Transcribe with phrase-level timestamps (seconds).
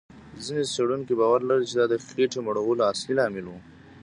[0.43, 3.53] ځینې څېړونکي باور لري، چې دا د خېټې مړولو اصلي لامل و.